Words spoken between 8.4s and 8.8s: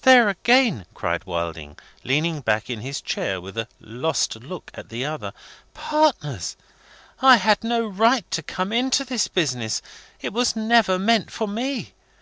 come